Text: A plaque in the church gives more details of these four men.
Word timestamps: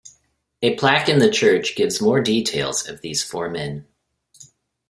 A 0.63 0.75
plaque 0.77 1.09
in 1.09 1.19
the 1.19 1.29
church 1.29 1.75
gives 1.75 2.01
more 2.01 2.21
details 2.21 2.87
of 2.89 3.01
these 3.01 3.21
four 3.21 3.51
men. 3.51 3.85